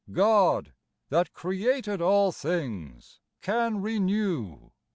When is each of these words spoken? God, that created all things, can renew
God, 0.11 0.73
that 1.09 1.31
created 1.31 2.01
all 2.01 2.31
things, 2.31 3.19
can 3.39 3.83
renew 3.83 4.71